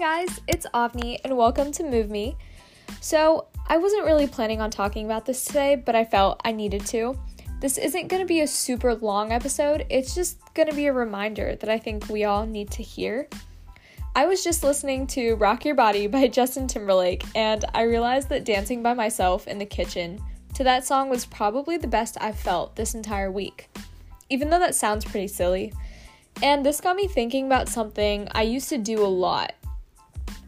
guys, 0.00 0.40
it's 0.48 0.64
Avni, 0.72 1.18
and 1.24 1.36
welcome 1.36 1.70
to 1.70 1.84
Move 1.84 2.08
Me. 2.08 2.34
So, 3.02 3.48
I 3.68 3.76
wasn't 3.76 4.06
really 4.06 4.26
planning 4.26 4.58
on 4.58 4.70
talking 4.70 5.04
about 5.04 5.26
this 5.26 5.44
today, 5.44 5.76
but 5.76 5.94
I 5.94 6.06
felt 6.06 6.40
I 6.42 6.52
needed 6.52 6.86
to. 6.86 7.18
This 7.60 7.76
isn't 7.76 8.08
going 8.08 8.22
to 8.22 8.26
be 8.26 8.40
a 8.40 8.46
super 8.46 8.94
long 8.94 9.30
episode, 9.30 9.84
it's 9.90 10.14
just 10.14 10.38
going 10.54 10.70
to 10.70 10.74
be 10.74 10.86
a 10.86 10.92
reminder 10.94 11.54
that 11.54 11.68
I 11.68 11.78
think 11.78 12.08
we 12.08 12.24
all 12.24 12.46
need 12.46 12.70
to 12.70 12.82
hear. 12.82 13.28
I 14.16 14.24
was 14.24 14.42
just 14.42 14.64
listening 14.64 15.06
to 15.08 15.34
Rock 15.34 15.66
Your 15.66 15.74
Body 15.74 16.06
by 16.06 16.28
Justin 16.28 16.66
Timberlake, 16.66 17.22
and 17.34 17.66
I 17.74 17.82
realized 17.82 18.30
that 18.30 18.46
dancing 18.46 18.82
by 18.82 18.94
myself 18.94 19.48
in 19.48 19.58
the 19.58 19.66
kitchen 19.66 20.18
to 20.54 20.64
that 20.64 20.86
song 20.86 21.10
was 21.10 21.26
probably 21.26 21.76
the 21.76 21.86
best 21.86 22.16
I've 22.22 22.40
felt 22.40 22.74
this 22.74 22.94
entire 22.94 23.30
week. 23.30 23.68
Even 24.30 24.48
though 24.48 24.60
that 24.60 24.74
sounds 24.74 25.04
pretty 25.04 25.28
silly. 25.28 25.74
And 26.42 26.64
this 26.64 26.80
got 26.80 26.96
me 26.96 27.06
thinking 27.06 27.44
about 27.44 27.68
something 27.68 28.28
I 28.32 28.42
used 28.42 28.70
to 28.70 28.78
do 28.78 29.04
a 29.04 29.06
lot 29.06 29.52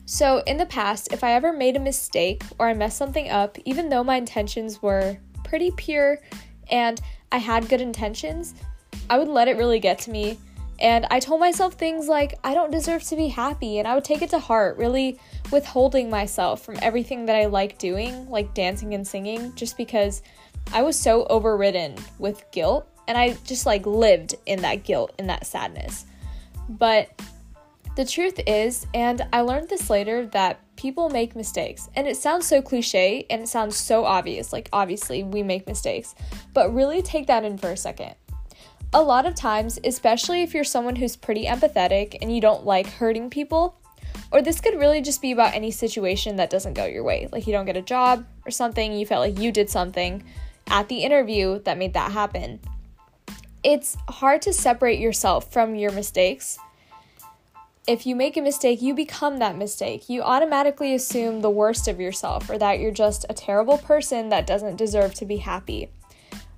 so, 0.04 0.42
in 0.46 0.56
the 0.56 0.66
past, 0.66 1.12
if 1.12 1.22
I 1.22 1.32
ever 1.32 1.52
made 1.52 1.76
a 1.76 1.80
mistake 1.80 2.42
or 2.58 2.68
I 2.68 2.74
messed 2.74 2.98
something 2.98 3.30
up, 3.30 3.56
even 3.64 3.88
though 3.88 4.02
my 4.02 4.16
intentions 4.16 4.82
were 4.82 5.16
pretty 5.44 5.70
pure 5.70 6.18
and 6.70 7.00
I 7.30 7.38
had 7.38 7.68
good 7.68 7.80
intentions, 7.80 8.54
I 9.08 9.18
would 9.18 9.28
let 9.28 9.48
it 9.48 9.56
really 9.56 9.78
get 9.78 9.98
to 10.00 10.10
me. 10.10 10.38
And 10.80 11.06
I 11.10 11.20
told 11.20 11.38
myself 11.38 11.74
things 11.74 12.08
like, 12.08 12.38
I 12.42 12.54
don't 12.54 12.72
deserve 12.72 13.04
to 13.04 13.16
be 13.16 13.28
happy. 13.28 13.78
And 13.78 13.86
I 13.86 13.94
would 13.94 14.04
take 14.04 14.22
it 14.22 14.30
to 14.30 14.38
heart, 14.40 14.76
really 14.76 15.20
withholding 15.52 16.10
myself 16.10 16.64
from 16.64 16.78
everything 16.82 17.26
that 17.26 17.36
I 17.36 17.46
like 17.46 17.78
doing, 17.78 18.28
like 18.28 18.52
dancing 18.54 18.94
and 18.94 19.06
singing, 19.06 19.54
just 19.54 19.76
because 19.76 20.22
I 20.72 20.82
was 20.82 20.98
so 20.98 21.24
overridden 21.26 21.94
with 22.18 22.44
guilt. 22.50 22.88
And 23.06 23.16
I 23.16 23.34
just 23.44 23.66
like 23.66 23.86
lived 23.86 24.34
in 24.46 24.62
that 24.62 24.82
guilt 24.82 25.12
and 25.18 25.30
that 25.30 25.46
sadness. 25.46 26.06
But 26.68 27.08
the 27.94 28.04
truth 28.04 28.40
is, 28.46 28.86
and 28.94 29.26
I 29.32 29.42
learned 29.42 29.68
this 29.68 29.90
later, 29.90 30.26
that 30.26 30.60
people 30.76 31.10
make 31.10 31.36
mistakes. 31.36 31.90
And 31.94 32.06
it 32.06 32.16
sounds 32.16 32.46
so 32.46 32.62
cliche 32.62 33.26
and 33.28 33.42
it 33.42 33.48
sounds 33.48 33.76
so 33.76 34.04
obvious. 34.04 34.52
Like, 34.52 34.68
obviously, 34.72 35.22
we 35.22 35.42
make 35.42 35.66
mistakes. 35.66 36.14
But 36.54 36.74
really 36.74 37.02
take 37.02 37.26
that 37.26 37.44
in 37.44 37.58
for 37.58 37.70
a 37.70 37.76
second. 37.76 38.14
A 38.94 39.02
lot 39.02 39.26
of 39.26 39.34
times, 39.34 39.78
especially 39.84 40.42
if 40.42 40.54
you're 40.54 40.64
someone 40.64 40.96
who's 40.96 41.16
pretty 41.16 41.46
empathetic 41.46 42.16
and 42.20 42.34
you 42.34 42.40
don't 42.40 42.64
like 42.64 42.86
hurting 42.86 43.30
people, 43.30 43.78
or 44.30 44.40
this 44.40 44.60
could 44.60 44.78
really 44.78 45.02
just 45.02 45.20
be 45.20 45.32
about 45.32 45.54
any 45.54 45.70
situation 45.70 46.36
that 46.36 46.50
doesn't 46.50 46.74
go 46.74 46.86
your 46.86 47.04
way. 47.04 47.28
Like, 47.30 47.46
you 47.46 47.52
don't 47.52 47.66
get 47.66 47.76
a 47.76 47.82
job 47.82 48.24
or 48.46 48.50
something, 48.50 48.92
you 48.92 49.06
felt 49.06 49.20
like 49.20 49.38
you 49.38 49.52
did 49.52 49.68
something 49.68 50.24
at 50.68 50.88
the 50.88 51.04
interview 51.04 51.60
that 51.64 51.76
made 51.76 51.92
that 51.94 52.12
happen. 52.12 52.60
It's 53.62 53.96
hard 54.08 54.42
to 54.42 54.52
separate 54.52 54.98
yourself 54.98 55.52
from 55.52 55.74
your 55.74 55.92
mistakes 55.92 56.58
if 57.86 58.06
you 58.06 58.14
make 58.14 58.36
a 58.36 58.42
mistake, 58.42 58.80
you 58.80 58.94
become 58.94 59.38
that 59.38 59.56
mistake. 59.56 60.08
You 60.08 60.22
automatically 60.22 60.94
assume 60.94 61.40
the 61.40 61.50
worst 61.50 61.88
of 61.88 62.00
yourself 62.00 62.48
or 62.48 62.56
that 62.58 62.78
you're 62.78 62.92
just 62.92 63.26
a 63.28 63.34
terrible 63.34 63.78
person 63.78 64.28
that 64.28 64.46
doesn't 64.46 64.76
deserve 64.76 65.14
to 65.14 65.24
be 65.24 65.38
happy. 65.38 65.90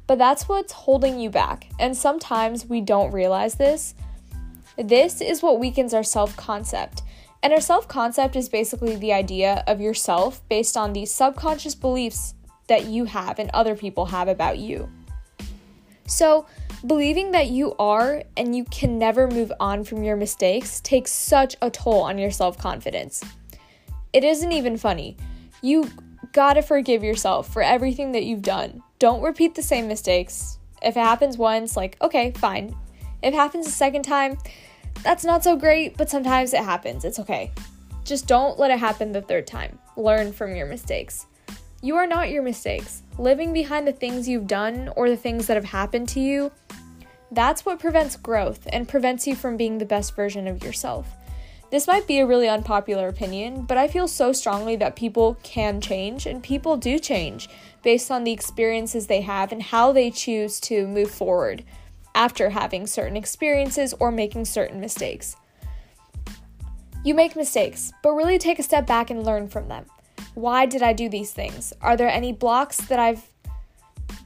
But 0.06 0.19
that's 0.19 0.48
what's 0.48 0.72
holding 0.72 1.19
you 1.19 1.31
back. 1.31 1.69
And 1.78 1.97
sometimes 1.97 2.66
we 2.66 2.83
don't 2.83 3.12
realize 3.12 3.55
this. 3.55 3.94
This 4.77 5.22
is 5.22 5.42
what 5.42 5.58
weakens 5.58 5.94
our 5.94 6.03
self 6.03 6.36
concept. 6.36 7.03
And 7.42 7.53
our 7.53 7.61
self 7.61 7.88
concept 7.88 8.36
is 8.36 8.48
basically 8.50 8.97
the 8.97 9.12
idea 9.12 9.64
of 9.66 9.81
yourself 9.81 10.47
based 10.48 10.77
on 10.77 10.92
these 10.92 11.11
subconscious 11.11 11.75
beliefs 11.75 12.34
that 12.69 12.86
you 12.86 13.05
have 13.05 13.38
and 13.38 13.50
other 13.50 13.75
people 13.75 14.06
have 14.06 14.28
about 14.28 14.59
you. 14.59 14.91
So, 16.06 16.47
Believing 16.86 17.30
that 17.30 17.48
you 17.48 17.74
are 17.78 18.22
and 18.36 18.54
you 18.54 18.64
can 18.64 18.98
never 18.98 19.27
move 19.27 19.50
on 19.58 19.84
from 19.84 20.02
your 20.02 20.16
mistakes 20.16 20.82
takes 20.82 21.10
such 21.10 21.56
a 21.62 21.70
toll 21.70 22.02
on 22.02 22.18
your 22.18 22.30
self 22.30 22.58
confidence. 22.58 23.22
It 24.12 24.22
isn't 24.22 24.53
even 24.53 24.76
funny. 24.76 25.16
You 25.62 25.91
gotta 26.32 26.60
forgive 26.60 27.03
yourself 27.03 27.50
for 27.50 27.62
everything 27.62 28.12
that 28.12 28.25
you've 28.25 28.42
done. 28.42 28.82
Don't 28.98 29.22
repeat 29.22 29.54
the 29.54 29.62
same 29.62 29.88
mistakes. 29.88 30.59
If 30.82 30.98
it 30.98 31.00
happens 31.00 31.38
once, 31.38 31.75
like, 31.75 31.97
okay, 32.03 32.32
fine. 32.32 32.76
If 33.22 33.32
it 33.32 33.34
happens 33.34 33.66
a 33.66 33.70
second 33.70 34.03
time, 34.03 34.36
that's 35.03 35.25
not 35.25 35.42
so 35.42 35.56
great, 35.56 35.97
but 35.97 36.10
sometimes 36.10 36.53
it 36.53 36.62
happens. 36.62 37.06
It's 37.06 37.19
okay. 37.19 37.50
Just 38.04 38.26
don't 38.26 38.59
let 38.59 38.70
it 38.70 38.78
happen 38.78 39.10
the 39.10 39.22
third 39.22 39.47
time. 39.47 39.78
Learn 39.97 40.34
from 40.34 40.54
your 40.54 40.66
mistakes. 40.66 41.26
You 41.84 41.97
are 41.97 42.06
not 42.06 42.31
your 42.31 42.43
mistakes. 42.43 43.03
Living 43.19 43.53
behind 43.53 43.87
the 43.87 43.93
things 43.93 44.27
you've 44.27 44.47
done 44.47 44.91
or 44.97 45.11
the 45.11 45.19
things 45.19 45.47
that 45.47 45.59
have 45.59 45.67
happened 45.67 46.09
to 46.09 46.21
you 46.21 46.50
that's 47.31 47.67
what 47.67 47.78
prevents 47.78 48.17
growth 48.17 48.67
and 48.72 48.89
prevents 48.89 49.27
you 49.27 49.34
from 49.34 49.59
being 49.59 49.77
the 49.77 49.84
best 49.84 50.17
version 50.17 50.47
of 50.47 50.62
yourself. 50.62 51.06
This 51.71 51.87
might 51.87 52.06
be 52.06 52.21
a 52.21 52.27
really 52.27 52.49
unpopular 52.49 53.09
opinion, 53.09 53.62
but 53.62 53.77
I 53.77 53.89
feel 53.89 54.09
so 54.09 54.33
strongly 54.33 54.77
that 54.77 54.97
people 54.97 55.37
can 55.43 55.81
change 55.81 56.25
and 56.25 56.43
people 56.43 56.78
do 56.78 56.99
change 56.99 57.50
based 57.83 58.11
on 58.11 58.25
the 58.25 58.33
experiences 58.33 59.06
they 59.06 59.21
have 59.21 59.53
and 59.53 59.62
how 59.62 59.93
they 59.93 60.11
choose 60.11 60.59
to 60.61 60.87
move 60.87 61.11
forward 61.11 61.65
after 62.15 62.49
having 62.49 62.87
certain 62.87 63.16
experiences 63.16 63.93
or 64.01 64.11
making 64.11 64.47
certain 64.47 64.81
mistakes. 64.81 65.37
You 67.05 67.15
make 67.15 67.37
mistakes, 67.37 67.93
but 68.03 68.12
really 68.12 68.39
take 68.39 68.59
a 68.59 68.62
step 68.62 68.87
back 68.87 69.11
and 69.11 69.27
learn 69.27 69.49
from 69.49 69.69
them. 69.69 69.84
Why 70.34 70.67
did 70.67 70.83
I 70.83 70.93
do 70.93 71.09
these 71.09 71.33
things? 71.33 71.72
Are 71.81 71.97
there 71.97 72.09
any 72.09 72.33
blocks 72.33 72.78
that 72.89 72.99
I've 72.99 73.28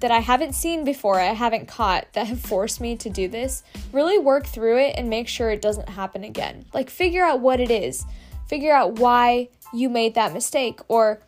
that 0.00 0.10
I 0.12 0.20
haven't 0.20 0.54
seen 0.54 0.84
before, 0.84 1.18
I 1.18 1.32
haven't 1.32 1.66
caught, 1.66 2.12
that 2.12 2.28
have 2.28 2.40
forced 2.40 2.80
me 2.80 2.96
to 2.96 3.10
do 3.10 3.26
this, 3.26 3.64
really 3.92 4.16
work 4.16 4.46
through 4.46 4.78
it 4.78 4.94
and 4.96 5.10
make 5.10 5.26
sure 5.26 5.50
it 5.50 5.60
doesn't 5.60 5.88
happen 5.88 6.22
again. 6.22 6.66
Like, 6.72 6.88
figure 6.88 7.24
out 7.24 7.40
what 7.40 7.58
it 7.58 7.70
is, 7.70 8.04
figure 8.46 8.72
out 8.72 9.00
why 9.00 9.48
you 9.74 9.88
made 9.88 10.14
that 10.14 10.32
mistake, 10.32 10.78
or 10.86 11.20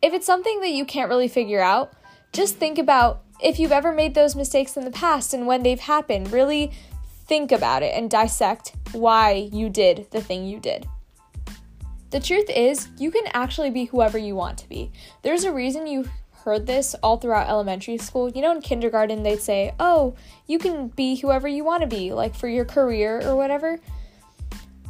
if 0.00 0.12
it's 0.12 0.26
something 0.26 0.60
that 0.60 0.70
you 0.70 0.84
can't 0.84 1.08
really 1.08 1.26
figure 1.26 1.60
out, 1.60 1.92
just 2.32 2.56
think 2.56 2.78
about 2.78 3.22
if 3.42 3.58
you've 3.58 3.72
ever 3.72 3.92
made 3.92 4.14
those 4.14 4.36
mistakes 4.36 4.76
in 4.76 4.84
the 4.84 4.90
past 4.90 5.34
and 5.34 5.46
when 5.46 5.62
they've 5.62 5.80
happened. 5.80 6.32
Really 6.32 6.72
think 7.26 7.50
about 7.50 7.82
it 7.82 7.94
and 7.94 8.10
dissect 8.10 8.74
why 8.92 9.48
you 9.52 9.68
did 9.68 10.06
the 10.10 10.20
thing 10.20 10.44
you 10.44 10.60
did. 10.60 10.86
The 12.14 12.20
truth 12.20 12.48
is, 12.48 12.90
you 12.96 13.10
can 13.10 13.24
actually 13.32 13.70
be 13.70 13.86
whoever 13.86 14.16
you 14.16 14.36
want 14.36 14.56
to 14.58 14.68
be. 14.68 14.92
There's 15.22 15.42
a 15.42 15.52
reason 15.52 15.88
you 15.88 16.08
heard 16.44 16.64
this 16.64 16.94
all 17.02 17.16
throughout 17.16 17.48
elementary 17.48 17.98
school. 17.98 18.30
You 18.30 18.40
know, 18.40 18.52
in 18.52 18.60
kindergarten, 18.60 19.24
they'd 19.24 19.42
say, 19.42 19.74
Oh, 19.80 20.14
you 20.46 20.60
can 20.60 20.86
be 20.86 21.16
whoever 21.16 21.48
you 21.48 21.64
want 21.64 21.80
to 21.80 21.88
be, 21.88 22.12
like 22.12 22.36
for 22.36 22.46
your 22.46 22.66
career 22.66 23.20
or 23.26 23.34
whatever. 23.34 23.80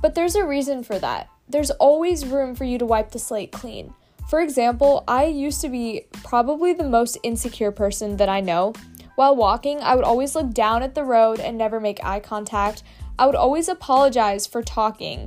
But 0.02 0.14
there's 0.14 0.34
a 0.34 0.44
reason 0.44 0.84
for 0.84 0.98
that. 0.98 1.30
There's 1.48 1.70
always 1.70 2.26
room 2.26 2.54
for 2.54 2.64
you 2.64 2.76
to 2.76 2.84
wipe 2.84 3.12
the 3.12 3.18
slate 3.18 3.52
clean. 3.52 3.94
For 4.28 4.42
example, 4.42 5.02
I 5.08 5.24
used 5.24 5.62
to 5.62 5.70
be 5.70 6.02
probably 6.24 6.74
the 6.74 6.84
most 6.84 7.16
insecure 7.22 7.72
person 7.72 8.18
that 8.18 8.28
I 8.28 8.42
know. 8.42 8.74
While 9.14 9.34
walking, 9.34 9.80
I 9.80 9.94
would 9.94 10.04
always 10.04 10.34
look 10.34 10.52
down 10.52 10.82
at 10.82 10.94
the 10.94 11.04
road 11.04 11.40
and 11.40 11.56
never 11.56 11.80
make 11.80 12.04
eye 12.04 12.20
contact. 12.20 12.82
I 13.18 13.24
would 13.24 13.34
always 13.34 13.68
apologize 13.70 14.46
for 14.46 14.60
talking. 14.60 15.26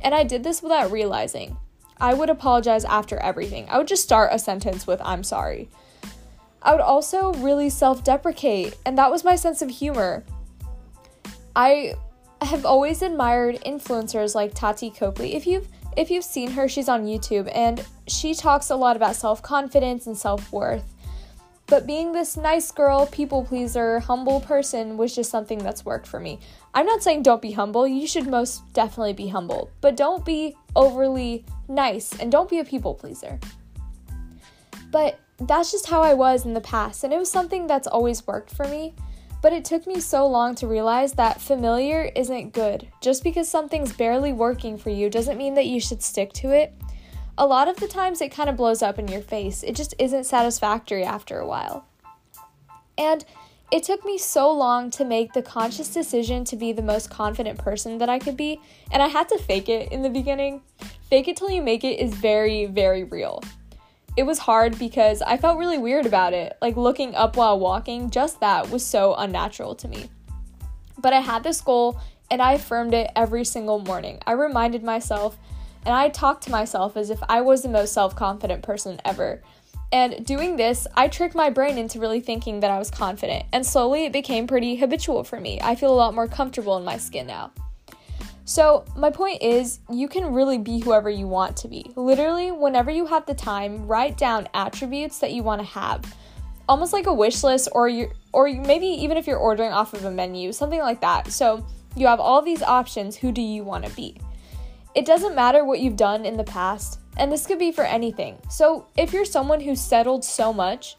And 0.00 0.14
I 0.14 0.24
did 0.24 0.44
this 0.44 0.62
without 0.62 0.90
realizing. 0.90 1.56
I 2.00 2.14
would 2.14 2.30
apologize 2.30 2.84
after 2.84 3.16
everything. 3.18 3.66
I 3.68 3.78
would 3.78 3.88
just 3.88 4.04
start 4.04 4.30
a 4.32 4.38
sentence 4.38 4.86
with, 4.86 5.00
I'm 5.04 5.24
sorry. 5.24 5.68
I 6.62 6.72
would 6.72 6.80
also 6.80 7.32
really 7.34 7.70
self 7.70 8.04
deprecate, 8.04 8.76
and 8.84 8.98
that 8.98 9.10
was 9.10 9.24
my 9.24 9.36
sense 9.36 9.62
of 9.62 9.70
humor. 9.70 10.24
I 11.54 11.94
have 12.40 12.64
always 12.64 13.02
admired 13.02 13.60
influencers 13.66 14.34
like 14.34 14.54
Tati 14.54 14.90
Copley. 14.90 15.34
If 15.34 15.46
you've 15.46 15.68
if 15.96 16.10
you've 16.10 16.24
seen 16.24 16.52
her, 16.52 16.68
she's 16.68 16.88
on 16.88 17.06
YouTube 17.06 17.50
and 17.52 17.84
she 18.06 18.32
talks 18.32 18.70
a 18.70 18.76
lot 18.76 18.94
about 18.94 19.16
self-confidence 19.16 20.06
and 20.06 20.16
self-worth. 20.16 20.84
But 21.68 21.86
being 21.86 22.12
this 22.12 22.38
nice 22.38 22.70
girl, 22.70 23.06
people 23.06 23.44
pleaser, 23.44 24.00
humble 24.00 24.40
person 24.40 24.96
was 24.96 25.14
just 25.14 25.30
something 25.30 25.58
that's 25.58 25.84
worked 25.84 26.06
for 26.06 26.18
me. 26.18 26.40
I'm 26.72 26.86
not 26.86 27.02
saying 27.02 27.24
don't 27.24 27.42
be 27.42 27.52
humble, 27.52 27.86
you 27.86 28.06
should 28.06 28.26
most 28.26 28.72
definitely 28.72 29.12
be 29.12 29.28
humble, 29.28 29.70
but 29.82 29.94
don't 29.94 30.24
be 30.24 30.56
overly 30.74 31.44
nice 31.68 32.18
and 32.18 32.32
don't 32.32 32.48
be 32.48 32.60
a 32.60 32.64
people 32.64 32.94
pleaser. 32.94 33.38
But 34.90 35.20
that's 35.40 35.70
just 35.70 35.86
how 35.86 36.00
I 36.00 36.14
was 36.14 36.46
in 36.46 36.54
the 36.54 36.60
past, 36.62 37.04
and 37.04 37.12
it 37.12 37.18
was 37.18 37.30
something 37.30 37.66
that's 37.66 37.86
always 37.86 38.26
worked 38.26 38.50
for 38.50 38.66
me. 38.66 38.94
But 39.42 39.52
it 39.52 39.64
took 39.64 39.86
me 39.86 40.00
so 40.00 40.26
long 40.26 40.54
to 40.56 40.66
realize 40.66 41.12
that 41.12 41.40
familiar 41.40 42.10
isn't 42.16 42.54
good. 42.54 42.88
Just 43.00 43.22
because 43.22 43.48
something's 43.48 43.92
barely 43.92 44.32
working 44.32 44.76
for 44.76 44.90
you 44.90 45.08
doesn't 45.10 45.38
mean 45.38 45.54
that 45.54 45.66
you 45.66 45.80
should 45.80 46.02
stick 46.02 46.32
to 46.34 46.50
it 46.50 46.74
a 47.38 47.46
lot 47.46 47.68
of 47.68 47.76
the 47.76 47.86
times 47.86 48.20
it 48.20 48.32
kind 48.32 48.50
of 48.50 48.56
blows 48.56 48.82
up 48.82 48.98
in 48.98 49.06
your 49.06 49.20
face. 49.20 49.62
It 49.62 49.76
just 49.76 49.94
isn't 49.98 50.24
satisfactory 50.24 51.04
after 51.04 51.38
a 51.38 51.46
while. 51.46 51.86
And 52.98 53.24
it 53.70 53.84
took 53.84 54.04
me 54.04 54.18
so 54.18 54.52
long 54.52 54.90
to 54.92 55.04
make 55.04 55.32
the 55.32 55.42
conscious 55.42 55.88
decision 55.88 56.44
to 56.46 56.56
be 56.56 56.72
the 56.72 56.82
most 56.82 57.10
confident 57.10 57.58
person 57.58 57.98
that 57.98 58.08
I 58.08 58.18
could 58.18 58.36
be, 58.36 58.60
and 58.90 59.02
I 59.02 59.06
had 59.06 59.28
to 59.28 59.38
fake 59.38 59.68
it 59.68 59.92
in 59.92 60.02
the 60.02 60.10
beginning. 60.10 60.62
Fake 61.08 61.28
it 61.28 61.36
till 61.36 61.50
you 61.50 61.62
make 61.62 61.84
it 61.84 62.00
is 62.00 62.12
very, 62.12 62.66
very 62.66 63.04
real. 63.04 63.42
It 64.16 64.24
was 64.24 64.38
hard 64.38 64.76
because 64.76 65.22
I 65.22 65.36
felt 65.36 65.58
really 65.58 65.78
weird 65.78 66.06
about 66.06 66.32
it. 66.32 66.56
Like 66.60 66.76
looking 66.76 67.14
up 67.14 67.36
while 67.36 67.60
walking, 67.60 68.10
just 68.10 68.40
that 68.40 68.68
was 68.68 68.84
so 68.84 69.14
unnatural 69.14 69.76
to 69.76 69.86
me. 69.86 70.10
But 70.98 71.12
I 71.12 71.20
had 71.20 71.44
this 71.44 71.60
goal 71.60 72.00
and 72.30 72.42
I 72.42 72.54
affirmed 72.54 72.94
it 72.94 73.12
every 73.14 73.44
single 73.44 73.78
morning. 73.78 74.18
I 74.26 74.32
reminded 74.32 74.82
myself 74.82 75.38
and 75.88 75.96
I 75.96 76.10
talk 76.10 76.42
to 76.42 76.50
myself 76.50 76.98
as 76.98 77.08
if 77.08 77.18
I 77.30 77.40
was 77.40 77.62
the 77.62 77.70
most 77.70 77.94
self 77.94 78.14
confident 78.14 78.62
person 78.62 79.00
ever. 79.06 79.40
And 79.90 80.26
doing 80.26 80.56
this, 80.56 80.86
I 80.94 81.08
tricked 81.08 81.34
my 81.34 81.48
brain 81.48 81.78
into 81.78 81.98
really 81.98 82.20
thinking 82.20 82.60
that 82.60 82.70
I 82.70 82.78
was 82.78 82.90
confident, 82.90 83.46
and 83.54 83.64
slowly 83.64 84.04
it 84.04 84.12
became 84.12 84.46
pretty 84.46 84.76
habitual 84.76 85.24
for 85.24 85.40
me. 85.40 85.58
I 85.62 85.76
feel 85.76 85.90
a 85.90 85.96
lot 85.96 86.14
more 86.14 86.28
comfortable 86.28 86.76
in 86.76 86.84
my 86.84 86.98
skin 86.98 87.26
now. 87.26 87.52
So, 88.44 88.84
my 88.96 89.08
point 89.08 89.40
is, 89.40 89.80
you 89.90 90.08
can 90.08 90.34
really 90.34 90.58
be 90.58 90.78
whoever 90.78 91.08
you 91.08 91.26
want 91.26 91.56
to 91.58 91.68
be. 91.68 91.90
Literally, 91.96 92.50
whenever 92.50 92.90
you 92.90 93.06
have 93.06 93.24
the 93.24 93.32
time, 93.32 93.86
write 93.86 94.18
down 94.18 94.46
attributes 94.52 95.20
that 95.20 95.32
you 95.32 95.42
want 95.42 95.62
to 95.62 95.66
have. 95.68 96.14
Almost 96.68 96.92
like 96.92 97.06
a 97.06 97.14
wish 97.14 97.42
list, 97.42 97.70
or 97.72 97.88
you, 97.88 98.10
or 98.34 98.52
maybe 98.52 98.88
even 98.88 99.16
if 99.16 99.26
you're 99.26 99.38
ordering 99.38 99.72
off 99.72 99.94
of 99.94 100.04
a 100.04 100.10
menu, 100.10 100.52
something 100.52 100.80
like 100.80 101.00
that. 101.00 101.32
So, 101.32 101.64
you 101.96 102.06
have 102.08 102.20
all 102.20 102.42
these 102.42 102.62
options. 102.62 103.16
Who 103.16 103.32
do 103.32 103.40
you 103.40 103.64
want 103.64 103.86
to 103.86 103.90
be? 103.96 104.20
It 104.94 105.06
doesn't 105.06 105.34
matter 105.34 105.64
what 105.64 105.80
you've 105.80 105.96
done 105.96 106.24
in 106.24 106.36
the 106.36 106.44
past, 106.44 107.00
and 107.16 107.30
this 107.30 107.46
could 107.46 107.58
be 107.58 107.72
for 107.72 107.84
anything. 107.84 108.38
So, 108.48 108.86
if 108.96 109.12
you're 109.12 109.24
someone 109.24 109.60
who's 109.60 109.80
settled 109.80 110.24
so 110.24 110.52
much 110.52 110.96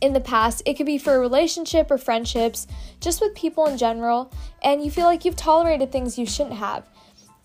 in 0.00 0.12
the 0.12 0.20
past, 0.20 0.62
it 0.64 0.74
could 0.74 0.86
be 0.86 0.98
for 0.98 1.14
a 1.14 1.18
relationship 1.18 1.90
or 1.90 1.98
friendships, 1.98 2.66
just 3.00 3.20
with 3.20 3.34
people 3.34 3.66
in 3.66 3.76
general, 3.76 4.32
and 4.62 4.84
you 4.84 4.90
feel 4.90 5.06
like 5.06 5.24
you've 5.24 5.36
tolerated 5.36 5.90
things 5.90 6.18
you 6.18 6.26
shouldn't 6.26 6.56
have. 6.56 6.88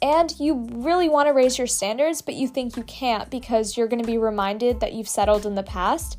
And 0.01 0.33
you 0.39 0.67
really 0.71 1.09
want 1.09 1.27
to 1.27 1.33
raise 1.33 1.57
your 1.57 1.67
standards, 1.67 2.21
but 2.21 2.35
you 2.35 2.47
think 2.47 2.77
you 2.77 2.83
can't 2.83 3.29
because 3.29 3.75
you're 3.75 3.87
going 3.87 4.01
to 4.01 4.07
be 4.07 4.17
reminded 4.17 4.79
that 4.79 4.93
you've 4.93 5.09
settled 5.09 5.45
in 5.45 5.55
the 5.55 5.63
past, 5.63 6.17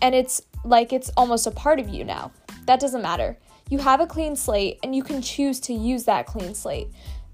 and 0.00 0.14
it's 0.14 0.42
like 0.64 0.92
it's 0.92 1.10
almost 1.16 1.46
a 1.46 1.50
part 1.50 1.78
of 1.78 1.88
you 1.88 2.04
now. 2.04 2.32
That 2.66 2.80
doesn't 2.80 3.02
matter. 3.02 3.38
You 3.68 3.78
have 3.78 4.00
a 4.00 4.06
clean 4.06 4.34
slate, 4.34 4.78
and 4.82 4.94
you 4.94 5.02
can 5.02 5.22
choose 5.22 5.60
to 5.60 5.72
use 5.72 6.04
that 6.04 6.26
clean 6.26 6.54
slate 6.54 6.88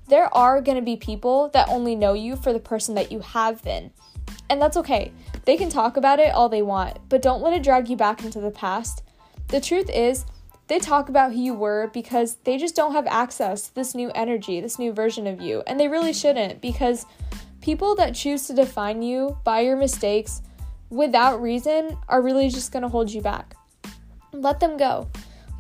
there 0.08 0.34
are 0.34 0.60
going 0.60 0.76
to 0.76 0.82
be 0.82 0.96
people 0.96 1.50
that 1.52 1.68
only 1.68 1.94
know 1.94 2.14
you 2.14 2.36
for 2.36 2.52
the 2.52 2.60
person 2.60 2.94
that 2.94 3.12
you 3.12 3.20
have 3.20 3.62
been. 3.62 3.90
And 4.50 4.60
that's 4.60 4.76
okay. 4.76 5.12
They 5.44 5.56
can 5.56 5.68
talk 5.68 5.96
about 5.96 6.18
it 6.18 6.32
all 6.34 6.48
they 6.48 6.62
want, 6.62 6.98
but 7.08 7.22
don't 7.22 7.42
let 7.42 7.52
it 7.52 7.62
drag 7.62 7.88
you 7.88 7.96
back 7.96 8.24
into 8.24 8.40
the 8.40 8.50
past. 8.50 9.02
The 9.48 9.60
truth 9.60 9.90
is, 9.90 10.24
they 10.68 10.78
talk 10.78 11.08
about 11.08 11.32
who 11.32 11.40
you 11.40 11.54
were 11.54 11.90
because 11.94 12.36
they 12.44 12.58
just 12.58 12.76
don't 12.76 12.92
have 12.92 13.06
access 13.06 13.68
to 13.68 13.74
this 13.74 13.94
new 13.94 14.10
energy, 14.14 14.60
this 14.60 14.78
new 14.78 14.92
version 14.92 15.26
of 15.26 15.40
you. 15.40 15.62
And 15.66 15.80
they 15.80 15.88
really 15.88 16.12
shouldn't 16.12 16.60
because 16.60 17.06
people 17.62 17.94
that 17.96 18.14
choose 18.14 18.46
to 18.46 18.54
define 18.54 19.02
you 19.02 19.38
by 19.44 19.60
your 19.60 19.76
mistakes 19.76 20.42
without 20.90 21.40
reason 21.40 21.96
are 22.08 22.22
really 22.22 22.48
just 22.50 22.72
going 22.72 22.82
to 22.82 22.88
hold 22.88 23.10
you 23.10 23.22
back. 23.22 23.54
Let 24.32 24.60
them 24.60 24.76
go. 24.76 25.08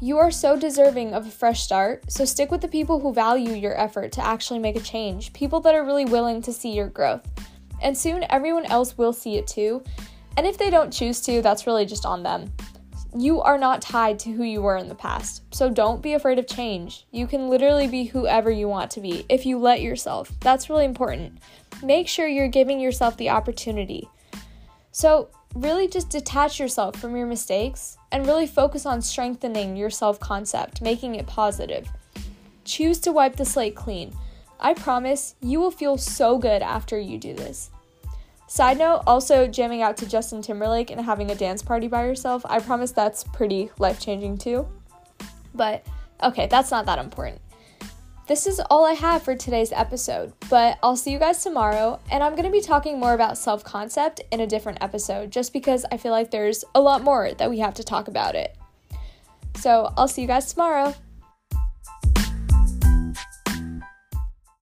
You 0.00 0.18
are 0.18 0.30
so 0.30 0.56
deserving 0.56 1.12
of 1.12 1.26
a 1.26 1.30
fresh 1.30 1.62
start, 1.62 2.10
so 2.10 2.24
stick 2.24 2.52
with 2.52 2.60
the 2.60 2.68
people 2.68 3.00
who 3.00 3.12
value 3.12 3.52
your 3.52 3.76
effort 3.76 4.12
to 4.12 4.24
actually 4.24 4.60
make 4.60 4.76
a 4.76 4.80
change, 4.80 5.32
people 5.32 5.58
that 5.60 5.74
are 5.74 5.84
really 5.84 6.04
willing 6.04 6.40
to 6.42 6.52
see 6.52 6.70
your 6.70 6.86
growth. 6.86 7.26
And 7.82 7.98
soon 7.98 8.24
everyone 8.30 8.66
else 8.66 8.96
will 8.96 9.12
see 9.12 9.38
it 9.38 9.48
too. 9.48 9.82
And 10.36 10.46
if 10.46 10.56
they 10.56 10.70
don't 10.70 10.92
choose 10.92 11.20
to, 11.22 11.42
that's 11.42 11.66
really 11.66 11.84
just 11.84 12.06
on 12.06 12.22
them. 12.22 12.52
You 13.16 13.40
are 13.40 13.58
not 13.58 13.82
tied 13.82 14.20
to 14.20 14.30
who 14.30 14.44
you 14.44 14.62
were 14.62 14.76
in 14.76 14.88
the 14.88 14.94
past, 14.94 15.42
so 15.52 15.68
don't 15.68 16.00
be 16.00 16.12
afraid 16.12 16.38
of 16.38 16.46
change. 16.46 17.06
You 17.10 17.26
can 17.26 17.48
literally 17.48 17.88
be 17.88 18.04
whoever 18.04 18.52
you 18.52 18.68
want 18.68 18.92
to 18.92 19.00
be 19.00 19.26
if 19.28 19.44
you 19.46 19.58
let 19.58 19.80
yourself. 19.80 20.30
That's 20.40 20.70
really 20.70 20.84
important. 20.84 21.38
Make 21.82 22.06
sure 22.06 22.28
you're 22.28 22.46
giving 22.46 22.78
yourself 22.78 23.16
the 23.16 23.30
opportunity. 23.30 24.08
So, 24.92 25.30
really 25.54 25.88
just 25.88 26.10
detach 26.10 26.60
yourself 26.60 26.96
from 26.96 27.16
your 27.16 27.26
mistakes 27.26 27.96
and 28.12 28.26
really 28.26 28.46
focus 28.46 28.86
on 28.86 29.02
strengthening 29.02 29.76
your 29.76 29.90
self 29.90 30.20
concept, 30.20 30.82
making 30.82 31.14
it 31.14 31.26
positive. 31.26 31.88
Choose 32.64 32.98
to 33.00 33.12
wipe 33.12 33.36
the 33.36 33.44
slate 33.44 33.74
clean. 33.74 34.14
I 34.60 34.74
promise 34.74 35.34
you 35.40 35.60
will 35.60 35.70
feel 35.70 35.96
so 35.96 36.38
good 36.38 36.62
after 36.62 36.98
you 36.98 37.18
do 37.18 37.34
this. 37.34 37.70
Side 38.46 38.78
note, 38.78 39.02
also 39.06 39.46
jamming 39.46 39.82
out 39.82 39.96
to 39.98 40.08
Justin 40.08 40.42
Timberlake 40.42 40.90
and 40.90 41.00
having 41.00 41.30
a 41.30 41.34
dance 41.34 41.62
party 41.62 41.86
by 41.86 42.06
yourself, 42.06 42.44
I 42.48 42.60
promise 42.60 42.92
that's 42.92 43.24
pretty 43.24 43.70
life 43.78 44.00
changing 44.00 44.38
too. 44.38 44.66
But 45.54 45.86
okay, 46.22 46.46
that's 46.46 46.70
not 46.70 46.86
that 46.86 46.98
important 46.98 47.40
this 48.28 48.46
is 48.46 48.60
all 48.68 48.84
I 48.84 48.92
have 48.92 49.22
for 49.22 49.34
today's 49.34 49.72
episode, 49.72 50.34
but 50.50 50.78
I'll 50.82 50.96
see 50.96 51.10
you 51.10 51.18
guys 51.18 51.42
tomorrow, 51.42 51.98
and 52.10 52.22
I'm 52.22 52.32
going 52.32 52.44
to 52.44 52.50
be 52.50 52.60
talking 52.60 53.00
more 53.00 53.14
about 53.14 53.38
self 53.38 53.64
concept 53.64 54.20
in 54.30 54.40
a 54.40 54.46
different 54.46 54.82
episode 54.82 55.30
just 55.30 55.54
because 55.54 55.86
I 55.90 55.96
feel 55.96 56.12
like 56.12 56.30
there's 56.30 56.62
a 56.74 56.80
lot 56.80 57.02
more 57.02 57.32
that 57.32 57.48
we 57.48 57.58
have 57.60 57.72
to 57.74 57.82
talk 57.82 58.06
about 58.06 58.34
it. 58.34 58.54
So 59.56 59.94
I'll 59.96 60.08
see 60.08 60.20
you 60.20 60.28
guys 60.28 60.52
tomorrow. 60.52 60.94